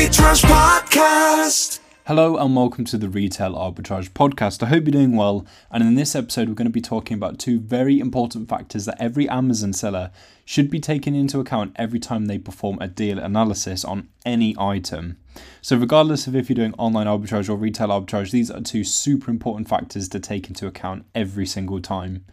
Arbitrage 0.00 0.44
Podcast. 0.44 1.78
Hello 2.06 2.38
and 2.38 2.56
welcome 2.56 2.86
to 2.86 2.96
the 2.96 3.10
Retail 3.10 3.54
Arbitrage 3.54 4.08
Podcast. 4.12 4.62
I 4.62 4.66
hope 4.66 4.84
you're 4.84 4.92
doing 4.92 5.14
well. 5.14 5.44
And 5.70 5.82
in 5.82 5.94
this 5.94 6.14
episode, 6.14 6.48
we're 6.48 6.54
going 6.54 6.64
to 6.64 6.72
be 6.72 6.80
talking 6.80 7.14
about 7.18 7.38
two 7.38 7.60
very 7.60 8.00
important 8.00 8.48
factors 8.48 8.86
that 8.86 8.96
every 8.98 9.28
Amazon 9.28 9.74
seller 9.74 10.10
should 10.46 10.70
be 10.70 10.80
taking 10.80 11.14
into 11.14 11.38
account 11.38 11.76
every 11.76 11.98
time 11.98 12.24
they 12.24 12.38
perform 12.38 12.78
a 12.80 12.88
deal 12.88 13.18
analysis 13.18 13.84
on 13.84 14.08
any 14.24 14.56
item. 14.58 15.18
So, 15.60 15.76
regardless 15.76 16.26
of 16.26 16.34
if 16.34 16.48
you're 16.48 16.54
doing 16.54 16.74
online 16.78 17.06
arbitrage 17.06 17.50
or 17.50 17.56
retail 17.56 17.88
arbitrage, 17.88 18.30
these 18.30 18.50
are 18.50 18.62
two 18.62 18.84
super 18.84 19.30
important 19.30 19.68
factors 19.68 20.08
to 20.08 20.18
take 20.18 20.48
into 20.48 20.66
account 20.66 21.04
every 21.14 21.44
single 21.44 21.78
time. 21.78 22.24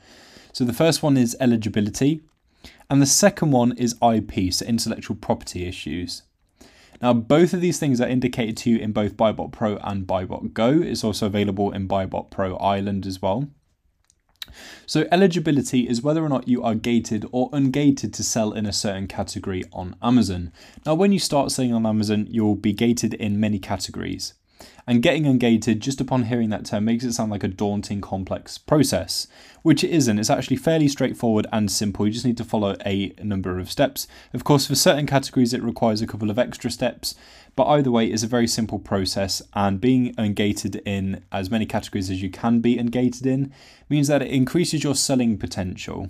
So, 0.54 0.64
the 0.64 0.72
first 0.72 1.04
one 1.04 1.18
is 1.18 1.36
eligibility, 1.42 2.22
and 2.90 3.02
the 3.02 3.06
second 3.06 3.52
one 3.52 3.78
is 3.78 3.94
IP, 4.02 4.54
so 4.54 4.66
intellectual 4.66 5.18
property 5.18 5.66
issues. 5.68 6.22
Now, 7.02 7.14
both 7.14 7.54
of 7.54 7.62
these 7.62 7.80
things 7.80 8.02
are 8.02 8.08
indicated 8.08 8.58
to 8.58 8.70
you 8.72 8.78
in 8.78 8.92
both 8.92 9.18
Buybot 9.18 9.52
Pro 9.52 9.78
and 9.78 10.08
Buybot 10.08 10.54
Go. 10.54 10.82
It's 10.82 11.04
also 11.04 11.28
available 11.28 11.72
in 11.72 11.88
Buybot 11.88 12.32
Pro 12.32 12.56
Island 12.58 13.06
as 13.06 13.22
well. 13.22 13.50
So, 14.86 15.06
eligibility 15.12 15.88
is 15.88 16.02
whether 16.02 16.24
or 16.24 16.30
not 16.30 16.48
you 16.48 16.64
are 16.64 16.74
gated 16.74 17.26
or 17.32 17.52
ungated 17.52 18.14
to 18.14 18.24
sell 18.24 18.54
in 18.54 18.66
a 18.66 18.74
certain 18.74 19.08
category 19.08 19.64
on 19.72 19.96
Amazon. 20.02 20.52
Now, 20.86 20.96
when 20.96 21.12
you 21.12 21.20
start 21.20 21.52
selling 21.52 21.74
on 21.74 21.86
Amazon, 21.86 22.28
you'll 22.30 22.56
be 22.56 22.74
gated 22.74 23.14
in 23.14 23.40
many 23.40 23.60
categories. 23.60 24.34
And 24.86 25.04
getting 25.04 25.24
ungated, 25.24 25.80
just 25.80 26.00
upon 26.00 26.24
hearing 26.24 26.50
that 26.50 26.66
term, 26.66 26.86
makes 26.86 27.04
it 27.04 27.14
sound 27.14 27.30
like 27.30 27.44
a 27.44 27.50
daunting, 27.50 28.00
complex 28.00 28.58
process, 28.58 29.28
which 29.62 29.84
it 29.84 29.92
isn't. 29.92 30.18
It's 30.18 30.30
actually 30.30 30.56
fairly 30.56 30.88
straightforward 30.88 31.46
and 31.52 31.70
simple. 31.70 32.06
You 32.08 32.14
just 32.14 32.26
need 32.26 32.38
to 32.38 32.46
follow 32.46 32.78
a 32.86 33.14
number 33.22 33.60
of 33.60 33.70
steps. 33.70 34.08
Of 34.34 34.44
course, 34.44 34.66
for 34.66 34.76
certain 34.76 35.06
categories, 35.06 35.54
it 35.54 35.62
requires 35.62 36.02
a 36.02 36.08
couple 36.08 36.30
of 36.30 36.40
extra 36.40 36.72
steps, 36.72 37.16
but 37.56 37.68
either 37.68 37.92
way, 37.92 38.08
it's 38.08 38.24
a 38.24 38.28
very 38.28 38.48
simple 38.48 38.80
process. 38.80 39.42
And 39.54 39.82
being 39.82 40.14
ungated 40.16 40.82
in 40.86 41.24
as 41.32 41.52
many 41.52 41.66
categories 41.66 42.10
as 42.10 42.22
you 42.22 42.30
can 42.30 42.62
be 42.62 42.78
ungated 42.78 43.26
in 43.26 43.52
means 43.90 44.08
that 44.08 44.22
it 44.22 44.32
increases 44.32 44.84
your 44.84 44.96
selling 44.96 45.38
potential. 45.38 46.10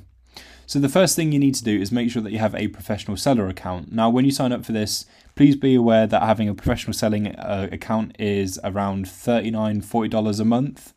So 0.67 0.79
the 0.79 0.89
first 0.89 1.15
thing 1.15 1.31
you 1.31 1.39
need 1.39 1.55
to 1.55 1.63
do 1.63 1.79
is 1.79 1.93
make 1.93 2.11
sure 2.11 2.21
that 2.21 2.33
you 2.33 2.39
have 2.39 2.53
a 2.53 2.67
professional 2.67 3.15
seller 3.15 3.47
account. 3.47 3.93
Now, 3.93 4.09
when 4.09 4.25
you 4.25 4.31
sign 4.31 4.51
up 4.51 4.65
for 4.65 4.73
this, 4.73 5.05
please 5.33 5.55
be 5.55 5.75
aware 5.75 6.05
that 6.05 6.21
having 6.21 6.49
a 6.49 6.53
professional 6.53 6.91
selling 6.91 7.33
uh, 7.37 7.69
account 7.71 8.17
is 8.19 8.59
around 8.65 9.05
$39, 9.05 9.81
$40 9.85 10.39
a 10.41 10.43
month. 10.43 10.93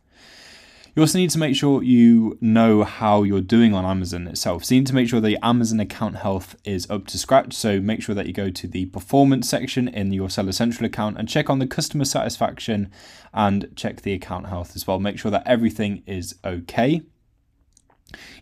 You 0.97 1.05
also 1.05 1.19
need 1.19 1.31
to 1.31 1.39
make 1.39 1.55
sure 1.55 1.85
you 1.85 2.37
know 2.41 2.83
how 2.83 3.23
you're 3.23 3.41
doing 3.41 3.73
on 3.73 3.85
Amazon 3.85 4.27
itself. 4.27 4.65
So 4.65 4.75
you 4.75 4.81
need 4.81 4.89
to 4.89 4.95
make 4.95 5.09
sure 5.09 5.21
the 5.21 5.39
Amazon 5.41 5.79
account 5.79 6.17
health 6.17 6.57
is 6.65 6.91
up 6.91 7.07
to 7.07 7.17
scratch. 7.17 7.53
So 7.53 7.81
make 7.81 8.03
sure 8.03 8.17
that 8.17 8.27
you 8.27 8.33
go 8.33 8.51
to 8.51 8.67
the 8.67 8.87
performance 8.87 9.49
section 9.49 9.87
in 9.87 10.13
your 10.13 10.29
Seller 10.29 10.51
Central 10.51 10.87
account 10.87 11.17
and 11.17 11.29
check 11.29 11.49
on 11.49 11.61
the 11.61 11.67
customer 11.69 12.05
satisfaction 12.05 12.91
and 13.33 13.71
check 13.77 14.03
the 14.03 14.15
account 14.15 14.49
health 14.49 14.75
as 14.75 14.89
well. 14.89 14.99
Make 14.99 15.21
sure 15.21 15.31
that 15.31 15.47
everything 15.47 16.03
is 16.09 16.35
okay. 16.45 17.03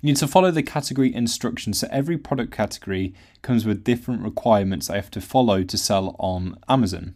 You 0.01 0.09
need 0.09 0.17
to 0.17 0.27
follow 0.27 0.51
the 0.51 0.63
category 0.63 1.15
instructions. 1.15 1.81
So 1.81 1.89
every 1.91 2.19
product 2.19 2.53
category 2.53 3.15
comes 3.43 3.65
with 3.65 3.85
different 3.85 4.23
requirements 4.23 4.91
I 4.91 4.97
have 4.97 5.11
to 5.13 5.21
follow 5.21 5.63
to 5.63 5.79
sell 5.79 6.17
on 6.19 6.59
Amazon. 6.69 7.15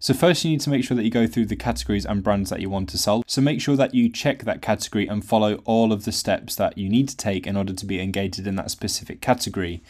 So 0.00 0.14
first 0.14 0.44
you 0.44 0.50
need 0.52 0.60
to 0.60 0.70
make 0.70 0.84
sure 0.84 0.96
that 0.96 1.02
you 1.02 1.10
go 1.10 1.26
through 1.26 1.46
the 1.46 1.56
categories 1.56 2.06
and 2.06 2.22
brands 2.22 2.50
that 2.50 2.60
you 2.60 2.70
want 2.70 2.88
to 2.90 2.98
sell. 2.98 3.24
So 3.26 3.40
make 3.40 3.60
sure 3.60 3.74
that 3.76 3.94
you 3.94 4.08
check 4.08 4.44
that 4.44 4.62
category 4.62 5.08
and 5.08 5.24
follow 5.24 5.56
all 5.64 5.92
of 5.92 6.04
the 6.04 6.12
steps 6.12 6.54
that 6.54 6.78
you 6.78 6.88
need 6.88 7.08
to 7.08 7.16
take 7.16 7.48
in 7.48 7.56
order 7.56 7.72
to 7.72 7.86
be 7.86 7.98
ungated 7.98 8.46
in 8.46 8.54
that 8.56 8.70
specific 8.70 9.20
category. 9.20 9.82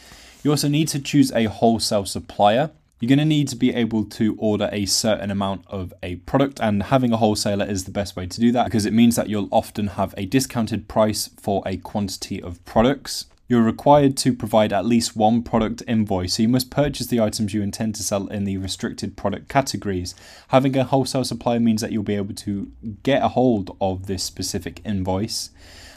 You 0.42 0.50
also 0.50 0.69
need 0.69 0.89
to 0.89 0.98
choose 0.98 1.31
a 1.33 1.44
wholesale 1.44 2.06
supplier. 2.06 2.70
You're 3.01 3.09
going 3.09 3.21
to 3.21 3.25
need 3.25 3.47
to 3.49 3.57
be 3.57 3.73
able 3.73 4.05
to 4.06 4.34
order 4.39 4.69
a 4.72 4.84
certain 4.84 5.31
amount 5.31 5.65
of 5.69 5.95
a 6.03 6.17
product, 6.17 6.59
and 6.61 6.83
having 6.83 7.12
a 7.12 7.17
wholesaler 7.17 7.65
is 7.65 7.84
the 7.84 7.93
best 7.93 8.17
way 8.17 8.27
to 8.27 8.41
do 8.41 8.50
that 8.50 8.65
because 8.65 8.87
it 8.87 8.93
means 8.93 9.15
that 9.15 9.28
you'll 9.28 9.49
often 9.53 9.87
have 9.89 10.15
a 10.17 10.27
discounted 10.27 10.89
price 10.89 11.31
for 11.41 11.62
a 11.65 11.77
quantity 11.77 12.43
of 12.43 12.65
products. 12.65 13.27
You're 13.48 13.62
required 13.62 14.16
to 14.19 14.34
provide 14.34 14.72
at 14.75 14.84
least 14.84 15.16
one 15.16 15.42
product 15.42 15.82
invoice, 15.88 16.34
so 16.34 16.42
you 16.42 16.48
must 16.48 16.70
purchase 16.70 17.06
the 17.06 17.20
items 17.20 17.54
you 17.54 17.62
intend 17.62 17.94
to 17.94 18.03
sell 18.03 18.26
in 18.26 18.44
the 18.44 18.59
restricted 18.59 19.16
product 19.16 19.48
categories. 19.48 20.14
Having 20.48 20.76
a 20.76 20.84
wholesale 20.84 21.25
supplier 21.25 21.59
means 21.59 21.81
that 21.81 21.91
you'll 21.91 22.03
be 22.03 22.14
able 22.14 22.34
to 22.34 22.70
get 23.03 23.22
a 23.22 23.28
hold 23.28 23.75
of 23.81 24.06
this 24.06 24.22
specific 24.22 24.82
invoice. 24.84 25.48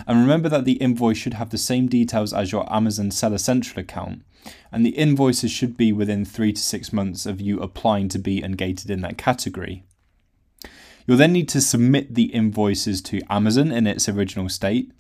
And 0.08 0.22
remember 0.22 0.48
that 0.48 0.64
the 0.64 0.74
invoice 0.74 1.18
should 1.18 1.34
have 1.34 1.50
the 1.50 1.58
same 1.58 1.88
details 1.88 2.34
as 2.34 2.54
your 2.54 2.72
Amazon 2.74 3.12
Seller 3.12 3.38
Central 3.38 3.82
account 3.82 4.24
and 4.72 4.86
the 4.86 4.92
invoices 4.92 5.52
should 5.52 5.78
be 5.78 5.92
within 5.92 6.26
three 6.26 6.54
to 6.54 6.62
six 6.62 6.92
months 6.94 7.26
of 7.26 7.42
you 7.42 7.60
applying 7.60 8.08
to 8.10 8.20
be 8.20 8.42
ungated 8.42 8.90
in 8.90 9.02
that 9.02 9.18
category. 9.18 9.84
You'll 11.06 11.18
then 11.18 11.34
need 11.34 11.50
to 11.50 11.62
submit 11.62 12.16
the 12.16 12.26
invoices 12.26 13.02
to 13.04 13.22
Amazon 13.30 13.72
in 13.72 13.88
its 13.88 14.08
original 14.08 14.50
state, 14.50 14.92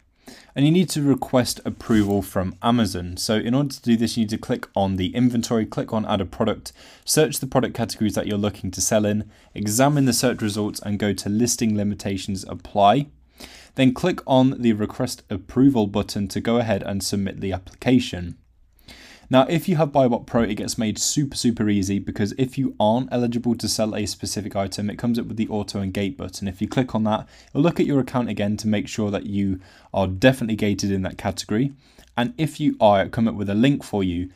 and 0.56 0.66
you 0.66 0.72
need 0.72 0.90
to 0.90 1.02
request 1.02 1.60
approval 1.66 2.22
from 2.22 2.56
Amazon. 2.62 3.18
So, 3.18 3.36
in 3.36 3.54
order 3.54 3.70
to 3.70 3.82
do 3.82 3.96
this, 3.96 4.18
you 4.18 4.24
need 4.24 4.30
to 4.30 4.38
click 4.38 4.68
on 4.76 4.98
the 4.98 5.16
inventory, 5.16 5.66
click 5.66 5.94
on 5.94 6.06
add 6.06 6.22
a 6.22 6.26
product, 6.26 6.74
search 7.06 7.40
the 7.40 7.48
product 7.48 7.76
categories 7.76 8.16
that 8.16 8.28
you're 8.28 8.38
looking 8.38 8.72
to 8.72 8.82
sell 8.82 9.06
in, 9.06 9.30
examine 9.54 10.06
the 10.06 10.14
search 10.14 10.42
results, 10.42 10.80
and 10.82 11.00
go 11.00 11.14
to 11.14 11.30
listing 11.30 11.76
limitations 11.76 12.44
apply. 12.48 13.08
Then 13.76 13.94
click 13.94 14.20
on 14.28 14.62
the 14.62 14.74
request 14.74 15.24
approval 15.30 15.88
button 15.88 16.28
to 16.30 16.42
go 16.42 16.58
ahead 16.58 16.84
and 16.84 17.04
submit 17.04 17.40
the 17.40 17.54
application. 17.54 18.38
Now, 19.32 19.46
if 19.48 19.70
you 19.70 19.78
have 19.78 19.94
Buybot 19.94 20.26
Pro, 20.26 20.42
it 20.42 20.56
gets 20.56 20.78
made 20.78 21.00
super, 21.00 21.38
super 21.38 21.70
easy 21.70 22.00
because 22.00 22.34
if 22.38 22.58
you 22.58 22.76
aren't 22.82 23.14
eligible 23.14 23.56
to 23.56 23.70
sell 23.70 23.96
a 23.96 24.06
specific 24.06 24.58
item, 24.58 24.90
it 24.90 24.98
comes 24.98 25.18
up 25.18 25.26
with 25.28 25.38
the 25.38 25.48
auto 25.48 25.82
ungate 25.82 26.18
button. 26.18 26.50
If 26.50 26.62
you 26.62 26.68
click 26.68 26.94
on 26.94 27.06
that, 27.06 27.30
it'll 27.52 27.62
look 27.62 27.80
at 27.80 27.86
your 27.86 28.02
account 28.02 28.28
again 28.28 28.58
to 28.58 28.68
make 28.68 28.90
sure 28.90 29.10
that 29.10 29.28
you 29.28 29.62
are 29.94 30.06
definitely 30.06 30.58
gated 30.58 30.92
in 30.92 31.04
that 31.04 31.18
category. 31.18 31.72
And 32.18 32.34
if 32.38 32.60
you 32.60 32.76
are, 32.82 33.00
it'll 33.00 33.12
come 33.12 33.30
up 33.30 33.36
with 33.36 33.50
a 33.50 33.56
link 33.56 33.86
for 33.86 34.04
you 34.04 34.32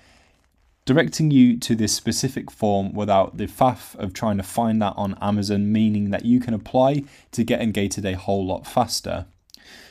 directing 0.85 1.29
you 1.29 1.57
to 1.57 1.75
this 1.75 1.93
specific 1.93 2.49
form 2.49 2.93
without 2.93 3.35
the 3.35 3.47
faff 3.47 3.95
of 3.95 4.13
trying 4.13 4.37
to 4.37 4.43
find 4.43 4.81
that 4.81 4.93
on 4.95 5.17
Amazon, 5.19 5.73
meaning 5.73 6.11
that 6.11 6.23
you 6.23 6.39
can 6.39 6.53
apply 6.53 7.03
to 7.33 7.43
get 7.43 7.59
ungated 7.59 8.05
a 8.05 8.15
whole 8.15 8.45
lot 8.45 8.65
faster. 8.65 9.25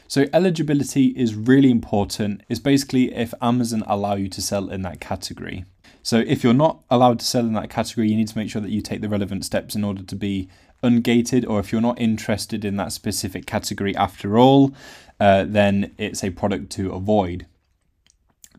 So 0.07 0.27
eligibility 0.33 1.07
is 1.09 1.35
really 1.35 1.71
important. 1.71 2.43
It's 2.49 2.61
basically 2.61 3.15
if 3.15 3.35
Amazon 3.41 3.83
allow 3.87 4.15
you 4.15 4.29
to 4.29 4.43
sell 4.43 4.69
in 4.69 4.83
that 4.83 5.01
category. 5.01 5.65
So 6.03 6.19
if 6.19 6.45
you're 6.45 6.53
not 6.53 6.81
allowed 6.91 7.21
to 7.21 7.25
sell 7.25 7.47
in 7.47 7.55
that 7.55 7.71
category, 7.71 8.11
you 8.11 8.17
need 8.17 8.29
to 8.29 8.39
make 8.39 8.51
sure 8.51 8.61
that 8.61 8.71
you 8.71 8.83
take 8.83 9.01
the 9.01 9.09
relevant 9.09 9.45
steps 9.45 9.75
in 9.75 9.85
order 9.85 10.03
to 10.03 10.17
be 10.17 10.49
ungated, 10.83 11.49
or 11.49 11.59
if 11.59 11.73
you're 11.73 11.81
not 11.81 11.99
interested 11.99 12.65
in 12.65 12.77
that 12.77 12.93
specific 12.93 13.47
category 13.47 13.97
after 13.97 14.39
all, 14.39 14.75
uh, 15.19 15.45
then 15.49 15.95
it's 15.97 16.23
a 16.23 16.31
product 16.31 16.71
to 16.73 16.93
avoid. 16.93 17.47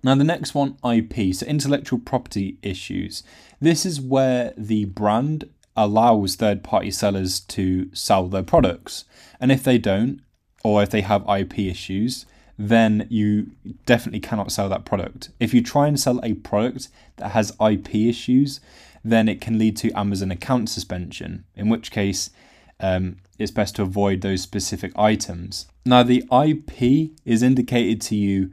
Now, 0.01 0.15
the 0.15 0.23
next 0.23 0.55
one, 0.55 0.77
IP, 0.83 1.33
so 1.35 1.45
intellectual 1.45 1.99
property 1.99 2.57
issues. 2.61 3.23
This 3.59 3.85
is 3.85 4.01
where 4.01 4.53
the 4.57 4.85
brand 4.85 5.49
allows 5.75 6.35
third 6.35 6.63
party 6.63 6.91
sellers 6.91 7.39
to 7.39 7.93
sell 7.93 8.27
their 8.27 8.43
products. 8.43 9.05
And 9.39 9.51
if 9.51 9.63
they 9.63 9.77
don't, 9.77 10.21
or 10.65 10.81
if 10.81 10.89
they 10.89 11.01
have 11.01 11.29
IP 11.29 11.59
issues, 11.59 12.25
then 12.57 13.05
you 13.07 13.51
definitely 13.85 14.19
cannot 14.19 14.51
sell 14.51 14.67
that 14.67 14.83
product. 14.83 15.29
If 15.39 15.53
you 15.53 15.61
try 15.61 15.87
and 15.87 15.99
sell 15.99 16.19
a 16.23 16.33
product 16.33 16.87
that 17.17 17.29
has 17.33 17.55
IP 17.61 17.93
issues, 17.93 18.59
then 19.03 19.29
it 19.29 19.39
can 19.39 19.59
lead 19.59 19.77
to 19.77 19.91
Amazon 19.91 20.31
account 20.31 20.71
suspension, 20.71 21.43
in 21.55 21.69
which 21.69 21.91
case 21.91 22.31
um, 22.79 23.17
it's 23.37 23.51
best 23.51 23.75
to 23.75 23.83
avoid 23.83 24.21
those 24.21 24.41
specific 24.41 24.91
items. 24.97 25.67
Now, 25.85 26.01
the 26.01 26.23
IP 26.31 27.11
is 27.25 27.43
indicated 27.43 28.01
to 28.01 28.15
you 28.15 28.49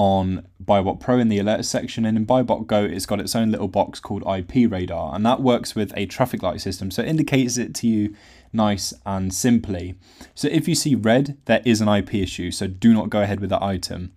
on 0.00 0.46
Buybot 0.64 0.98
Pro 0.98 1.18
in 1.18 1.28
the 1.28 1.38
alert 1.38 1.66
section, 1.66 2.06
and 2.06 2.16
in 2.16 2.24
Buybot 2.24 2.66
Go, 2.66 2.82
it's 2.82 3.04
got 3.04 3.20
its 3.20 3.36
own 3.36 3.50
little 3.50 3.68
box 3.68 4.00
called 4.00 4.22
IP 4.26 4.70
Radar, 4.70 5.14
and 5.14 5.26
that 5.26 5.42
works 5.42 5.74
with 5.74 5.92
a 5.94 6.06
traffic 6.06 6.42
light 6.42 6.62
system, 6.62 6.90
so 6.90 7.02
it 7.02 7.08
indicates 7.08 7.58
it 7.58 7.74
to 7.74 7.86
you 7.86 8.16
nice 8.50 8.94
and 9.04 9.34
simply. 9.34 9.96
So 10.34 10.48
if 10.48 10.66
you 10.66 10.74
see 10.74 10.94
red, 10.94 11.36
there 11.44 11.60
is 11.66 11.82
an 11.82 11.88
IP 11.88 12.14
issue, 12.14 12.50
so 12.50 12.66
do 12.66 12.94
not 12.94 13.10
go 13.10 13.20
ahead 13.20 13.40
with 13.40 13.50
that 13.50 13.62
item. 13.62 14.12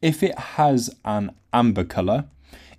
If 0.00 0.22
it 0.22 0.38
has 0.38 0.94
an 1.04 1.32
amber 1.52 1.82
color, 1.82 2.26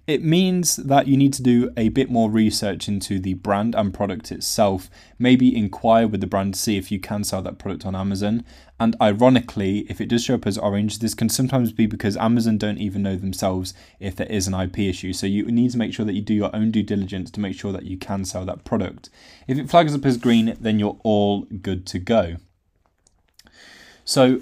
it 0.08 0.24
means 0.24 0.78
that 0.78 1.08
you 1.08 1.18
need 1.18 1.34
to 1.34 1.44
do 1.44 1.70
a 1.76 1.90
bit 1.90 2.10
more 2.10 2.32
research 2.32 2.88
into 2.88 3.20
the 3.20 3.34
brand 3.34 3.76
and 3.76 3.94
product 3.94 4.32
itself. 4.32 4.90
Maybe 5.20 5.54
inquire 5.54 6.08
with 6.08 6.22
the 6.22 6.28
brand 6.28 6.54
to 6.54 6.60
see 6.60 6.78
if 6.78 6.90
you 6.94 7.00
can 7.00 7.26
sell 7.26 7.42
that 7.42 7.60
product 7.60 7.86
on 7.86 7.94
Amazon. 7.94 8.46
And 8.80 8.96
ironically, 9.02 9.80
if 9.90 10.00
it 10.00 10.08
does 10.08 10.24
show 10.24 10.36
up 10.36 10.48
as 10.48 10.58
orange, 10.58 11.00
this 11.00 11.14
can 11.14 11.28
sometimes 11.28 11.74
be 11.74 11.88
because 11.88 12.16
Amazon 12.16 12.58
don't 12.58 12.78
even 12.78 13.04
know 13.04 13.18
themselves 13.18 13.74
if 14.00 14.16
there 14.16 14.28
is 14.28 14.48
an 14.48 14.54
IP 14.54 14.80
issue. 14.80 15.12
So 15.12 15.28
you 15.28 15.44
need 15.52 15.72
to 15.72 15.78
make 15.78 15.94
sure 15.94 16.06
that 16.06 16.14
you 16.14 16.22
do 16.22 16.34
your 16.34 16.56
own 16.56 16.72
due 16.72 16.84
diligence 16.84 17.30
to 17.32 17.42
make 17.42 17.60
sure 17.60 17.74
that 17.74 17.84
you 17.84 17.98
can 17.98 18.24
sell 18.24 18.46
that 18.46 18.64
product. 18.64 19.10
If 19.46 19.58
it 19.58 19.70
flags 19.70 19.94
up 19.94 20.06
as 20.06 20.16
green, 20.16 20.56
then 20.58 20.80
you're 20.80 21.00
all 21.04 21.42
good 21.42 21.86
to 21.88 22.00
go. 22.00 22.38
So 24.06 24.40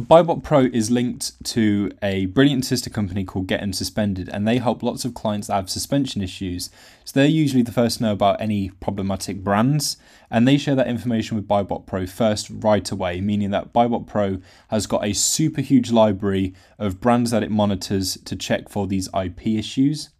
Buybot 0.00 0.42
Pro 0.42 0.60
is 0.60 0.90
linked 0.90 1.42
to 1.44 1.90
a 2.02 2.26
brilliant 2.26 2.66
sister 2.66 2.90
company 2.90 3.24
called 3.24 3.46
Get 3.46 3.62
Unsuspended, 3.62 4.28
and 4.28 4.46
they 4.46 4.58
help 4.58 4.82
lots 4.82 5.06
of 5.06 5.14
clients 5.14 5.46
that 5.46 5.54
have 5.54 5.70
suspension 5.70 6.20
issues. 6.20 6.68
So 7.06 7.18
they're 7.18 7.26
usually 7.26 7.62
the 7.62 7.72
first 7.72 7.96
to 7.96 8.02
know 8.04 8.12
about 8.12 8.38
any 8.38 8.68
problematic 8.68 9.42
brands, 9.42 9.96
and 10.30 10.46
they 10.46 10.58
share 10.58 10.74
that 10.74 10.86
information 10.86 11.34
with 11.34 11.48
Buybot 11.48 11.86
Pro 11.86 12.04
first 12.04 12.50
right 12.50 12.90
away, 12.90 13.22
meaning 13.22 13.52
that 13.52 13.72
Buybot 13.72 14.06
Pro 14.06 14.42
has 14.68 14.86
got 14.86 15.02
a 15.02 15.14
super 15.14 15.62
huge 15.62 15.90
library 15.90 16.52
of 16.78 17.00
brands 17.00 17.30
that 17.30 17.42
it 17.42 17.50
monitors 17.50 18.18
to 18.26 18.36
check 18.36 18.68
for 18.68 18.86
these 18.86 19.08
IP 19.18 19.46
issues. 19.46 20.10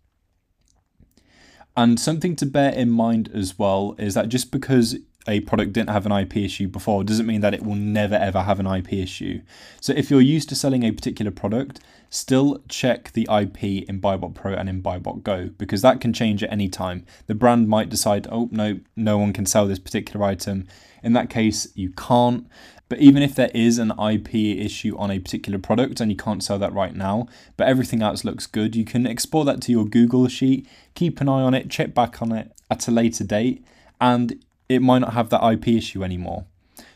And 1.76 2.00
something 2.00 2.34
to 2.36 2.46
bear 2.46 2.72
in 2.72 2.88
mind 2.88 3.30
as 3.34 3.58
well 3.58 3.94
is 3.98 4.14
that 4.14 4.30
just 4.30 4.50
because 4.50 4.96
a 5.26 5.40
product 5.40 5.72
didn't 5.72 5.90
have 5.90 6.06
an 6.06 6.12
IP 6.12 6.36
issue 6.36 6.68
before 6.68 7.04
doesn't 7.04 7.26
mean 7.26 7.40
that 7.40 7.54
it 7.54 7.64
will 7.64 7.74
never 7.74 8.14
ever 8.14 8.42
have 8.42 8.60
an 8.60 8.66
IP 8.66 8.92
issue. 8.94 9.42
So 9.80 9.92
if 9.92 10.10
you're 10.10 10.20
used 10.20 10.48
to 10.50 10.54
selling 10.54 10.82
a 10.84 10.92
particular 10.92 11.30
product, 11.30 11.80
still 12.10 12.62
check 12.68 13.12
the 13.12 13.28
IP 13.30 13.88
in 13.88 14.00
Buybot 14.00 14.34
Pro 14.34 14.52
and 14.52 14.68
in 14.68 14.82
Buybot 14.82 15.22
Go 15.22 15.50
because 15.58 15.82
that 15.82 16.00
can 16.00 16.12
change 16.12 16.42
at 16.42 16.52
any 16.52 16.68
time. 16.68 17.04
The 17.26 17.34
brand 17.34 17.68
might 17.68 17.88
decide, 17.88 18.26
oh 18.30 18.48
no, 18.50 18.80
no 18.94 19.18
one 19.18 19.32
can 19.32 19.46
sell 19.46 19.66
this 19.66 19.78
particular 19.78 20.24
item. 20.24 20.66
In 21.02 21.12
that 21.14 21.30
case, 21.30 21.68
you 21.74 21.90
can't. 21.90 22.46
But 22.88 23.00
even 23.00 23.22
if 23.22 23.34
there 23.34 23.50
is 23.52 23.78
an 23.78 23.92
IP 23.98 24.34
issue 24.34 24.96
on 24.96 25.10
a 25.10 25.18
particular 25.18 25.58
product 25.58 26.00
and 26.00 26.10
you 26.10 26.16
can't 26.16 26.42
sell 26.42 26.58
that 26.60 26.72
right 26.72 26.94
now, 26.94 27.26
but 27.56 27.66
everything 27.66 28.00
else 28.00 28.24
looks 28.24 28.46
good, 28.46 28.76
you 28.76 28.84
can 28.84 29.06
export 29.06 29.46
that 29.46 29.60
to 29.62 29.72
your 29.72 29.84
Google 29.84 30.28
sheet, 30.28 30.68
keep 30.94 31.20
an 31.20 31.28
eye 31.28 31.42
on 31.42 31.52
it, 31.52 31.68
check 31.68 31.94
back 31.94 32.22
on 32.22 32.30
it 32.30 32.52
at 32.70 32.86
a 32.86 32.92
later 32.92 33.24
date, 33.24 33.64
and 34.00 34.40
it 34.68 34.82
might 34.82 35.00
not 35.00 35.12
have 35.14 35.30
that 35.30 35.44
IP 35.44 35.68
issue 35.68 36.02
anymore. 36.02 36.46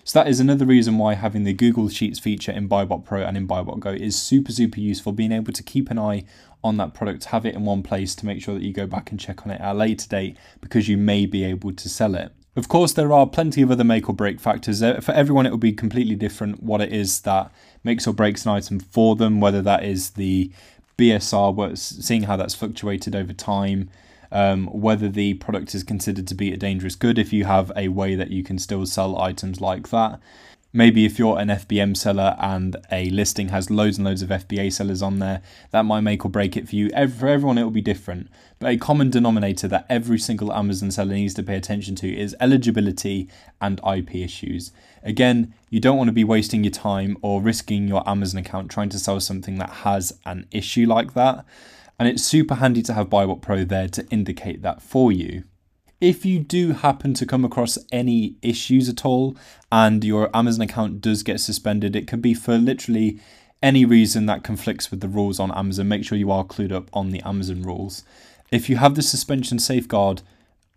So 0.05 0.19
that 0.19 0.29
is 0.29 0.41
another 0.41 0.65
reason 0.65 0.99
why 0.99 1.15
having 1.15 1.45
the 1.45 1.53
Google 1.53 1.89
Sheets 1.89 2.19
feature 2.19 2.53
in 2.53 2.69
Buybot 2.69 3.05
Pro 3.05 3.23
and 3.23 3.37
in 3.37 3.47
Buybot 3.47 3.81
Go 3.81 3.91
is 3.91 4.21
super, 4.21 4.51
super 4.51 4.81
useful. 4.81 5.13
Being 5.13 5.33
able 5.33 5.53
to 5.53 5.63
keep 5.63 5.91
an 5.91 5.99
eye 5.99 6.25
on 6.65 6.77
that 6.79 6.95
product, 6.95 7.27
have 7.27 7.47
it 7.47 7.55
in 7.55 7.65
one 7.65 7.83
place 7.83 8.15
to 8.17 8.27
make 8.27 8.43
sure 8.43 8.55
that 8.55 8.63
you 8.63 8.73
go 8.73 8.87
back 8.87 9.11
and 9.11 9.21
check 9.21 9.47
on 9.47 9.53
it 9.53 9.61
at 9.61 9.73
a 9.73 9.75
later 9.75 10.09
date 10.09 10.37
because 10.61 10.89
you 10.89 10.97
may 10.97 11.27
be 11.27 11.45
able 11.45 11.73
to 11.73 11.89
sell 11.89 12.15
it. 12.15 12.33
Of 12.57 12.69
course, 12.69 12.93
there 12.93 13.13
are 13.13 13.27
plenty 13.27 13.63
of 13.63 13.71
other 13.71 13.85
make 13.85 14.09
or 14.09 14.15
break 14.15 14.41
factors. 14.41 14.83
Uh, 14.83 15.01
for 15.01 15.13
everyone, 15.13 15.47
it 15.47 15.51
will 15.51 15.59
be 15.59 15.73
completely 15.73 16.17
different 16.17 16.63
what 16.63 16.81
it 16.81 16.93
is 16.93 17.21
that 17.21 17.53
makes 17.85 18.07
or 18.07 18.13
breaks 18.13 18.45
an 18.45 18.53
item 18.53 18.81
for 18.81 19.15
them, 19.15 19.41
whether 19.41 19.63
that 19.63 19.85
is 19.85 20.11
the 20.11 20.51
BSR, 20.99 21.79
seeing 21.79 22.25
how 22.25 22.37
that's 22.37 22.55
fluctuated 22.55 23.15
over 23.15 23.33
time, 23.33 23.89
um, 24.33 24.67
whether 24.67 25.09
the 25.09 25.35
product 25.35 25.75
is 25.75 25.83
considered 25.83 26.27
to 26.29 26.35
be 26.35 26.53
a 26.53 26.57
dangerous 26.57 26.95
good 26.95 27.19
if 27.19 27.33
you 27.33 27.45
have 27.45 27.73
a 27.77 27.89
way 27.89 28.15
that 28.15 28.31
you 28.31 28.43
can 28.43 28.59
still 28.59 28.87
sell 28.87 29.21
items 29.21 29.61
like 29.61 29.91
that. 29.91 30.21
Maybe 30.73 31.05
if 31.05 31.19
you're 31.19 31.39
an 31.39 31.49
FBM 31.49 31.97
seller 31.97 32.37
and 32.39 32.77
a 32.93 33.11
listing 33.11 33.49
has 33.49 33.71
loads 33.71 33.99
and 33.99 34.07
loads 34.07 34.23
of 34.23 34.29
FBA 34.29 34.73
sellers 34.73 35.03
on 35.03 35.19
there, 35.19 35.43
that 35.73 35.85
might 35.85 36.03
make 36.03 36.25
or 36.25 36.29
break 36.29 36.57
it 36.57 36.69
for 36.69 36.77
you. 36.77 36.91
For 36.91 37.27
everyone, 37.27 37.59
it 37.59 37.65
will 37.65 37.73
be 37.73 37.81
different. 37.81 38.29
But 38.61 38.71
a 38.71 38.77
common 38.77 39.11
denominator 39.11 39.67
that 39.67 39.87
every 39.89 40.21
single 40.21 40.53
Amazon 40.53 40.93
seller 40.93 41.15
needs 41.15 41.35
to 41.35 41.43
pay 41.43 41.57
attention 41.57 41.97
to 41.97 42.17
is 42.17 42.37
eligibility 42.39 43.29
and 43.61 43.81
IP 43.85 44.15
issues. 44.15 44.71
Again, 45.03 45.55
you 45.71 45.81
don't 45.81 45.97
want 45.97 46.07
to 46.07 46.13
be 46.13 46.23
wasting 46.23 46.63
your 46.63 46.71
time 46.71 47.17
or 47.21 47.43
risking 47.43 47.89
your 47.89 48.09
Amazon 48.09 48.39
account 48.39 48.71
trying 48.71 48.91
to 48.91 48.99
sell 49.01 49.19
something 49.19 49.59
that 49.59 49.71
has 49.71 50.17
an 50.25 50.47
issue 50.53 50.87
like 50.87 51.15
that 51.15 51.45
and 52.01 52.09
it's 52.09 52.23
super 52.25 52.55
handy 52.55 52.83
to 52.83 52.95
have 52.95 53.11
Buybot 53.11 53.43
Pro 53.43 53.63
there 53.63 53.87
to 53.89 54.07
indicate 54.09 54.63
that 54.63 54.81
for 54.81 55.13
you. 55.13 55.45
If 56.01 56.25
you 56.25 56.39
do 56.39 56.73
happen 56.73 57.13
to 57.13 57.27
come 57.27 57.45
across 57.45 57.77
any 57.93 58.37
issues 58.41 58.89
at 58.89 59.05
all 59.05 59.37
and 59.71 60.03
your 60.03 60.35
Amazon 60.35 60.63
account 60.63 61.03
does 61.03 61.23
get 61.23 61.41
suspended, 61.41 61.95
it 61.95 62.07
can 62.07 62.23
be 62.23 62.33
for 62.33 62.57
literally 62.57 63.21
any 63.63 63.85
reason 63.85 64.25
that 64.25 64.43
conflicts 64.43 64.91
with 64.91 65.01
the 65.01 65.09
rules 65.09 65.39
on 65.39 65.53
Amazon. 65.53 65.89
Make 65.89 66.07
sure 66.07 66.17
you 66.17 66.31
are 66.31 66.43
clued 66.43 66.73
up 66.73 66.89
on 66.95 67.11
the 67.11 67.21
Amazon 67.21 67.63
rules. 67.63 68.03
If 68.51 68.71
you 68.71 68.79
have 68.79 68.95
the 68.95 69.03
suspension 69.03 69.59
safeguard 69.59 70.23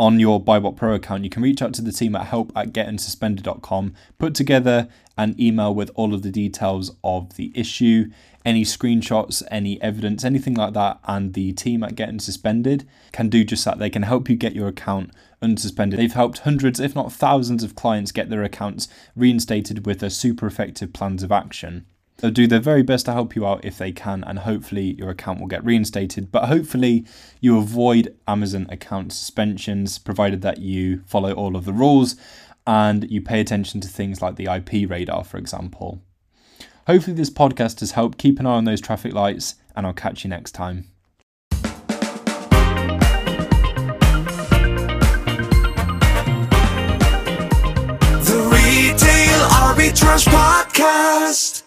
on 0.03 0.19
your 0.19 0.43
Buybot 0.43 0.75
Pro 0.75 0.95
account, 0.95 1.23
you 1.23 1.29
can 1.29 1.41
reach 1.41 1.61
out 1.61 1.73
to 1.75 1.81
the 1.81 1.93
team 1.93 2.13
at 2.13 2.27
help 2.27 2.51
at 2.57 2.73
getunsuspended.com, 2.73 3.93
put 4.17 4.35
together 4.35 4.89
an 5.17 5.33
email 5.39 5.73
with 5.73 5.89
all 5.95 6.13
of 6.13 6.23
the 6.23 6.29
details 6.29 6.93
of 7.05 7.37
the 7.37 7.53
issue 7.55 8.09
any 8.45 8.65
screenshots, 8.65 9.41
any 9.49 9.81
evidence, 9.81 10.25
anything 10.25 10.55
like 10.55 10.73
that, 10.73 10.99
and 11.05 11.33
the 11.33 11.53
team 11.53 11.81
at 11.85 11.95
Get 11.95 12.09
Unsuspended 12.09 12.85
can 13.13 13.29
do 13.29 13.45
just 13.45 13.63
that. 13.63 13.79
They 13.79 13.89
can 13.89 14.01
help 14.01 14.27
you 14.27 14.35
get 14.35 14.53
your 14.53 14.67
account 14.67 15.11
unsuspended. 15.41 15.95
They've 15.95 16.11
helped 16.11 16.39
hundreds, 16.39 16.81
if 16.81 16.93
not 16.93 17.13
thousands, 17.13 17.63
of 17.63 17.75
clients 17.75 18.11
get 18.11 18.29
their 18.29 18.43
accounts 18.43 18.89
reinstated 19.15 19.85
with 19.85 19.99
their 19.99 20.09
super 20.09 20.45
effective 20.45 20.91
plans 20.91 21.23
of 21.23 21.31
action. 21.31 21.85
They'll 22.17 22.31
do 22.31 22.47
their 22.47 22.59
very 22.59 22.83
best 22.83 23.05
to 23.05 23.13
help 23.13 23.35
you 23.35 23.45
out 23.45 23.65
if 23.65 23.77
they 23.77 23.91
can, 23.91 24.23
and 24.23 24.39
hopefully 24.39 24.95
your 24.97 25.09
account 25.09 25.39
will 25.39 25.47
get 25.47 25.65
reinstated. 25.65 26.31
But 26.31 26.45
hopefully, 26.45 27.05
you 27.41 27.57
avoid 27.57 28.15
Amazon 28.27 28.67
account 28.69 29.11
suspensions 29.11 29.97
provided 29.97 30.41
that 30.41 30.59
you 30.59 31.01
follow 31.05 31.33
all 31.33 31.55
of 31.55 31.65
the 31.65 31.73
rules 31.73 32.15
and 32.65 33.09
you 33.11 33.21
pay 33.21 33.41
attention 33.41 33.81
to 33.81 33.87
things 33.87 34.21
like 34.21 34.35
the 34.35 34.45
IP 34.45 34.89
radar, 34.89 35.23
for 35.23 35.37
example. 35.37 36.01
Hopefully, 36.87 37.15
this 37.15 37.29
podcast 37.29 37.79
has 37.79 37.91
helped. 37.91 38.17
Keep 38.17 38.39
an 38.39 38.45
eye 38.45 38.51
on 38.51 38.65
those 38.65 38.81
traffic 38.81 39.13
lights, 39.13 39.55
and 39.75 39.85
I'll 39.85 39.93
catch 39.93 40.23
you 40.23 40.29
next 40.29 40.51
time. 40.51 40.89
The 48.21 48.39
Retail 48.49 49.39
Arbitrage 49.49 50.27
Podcast. 50.27 51.63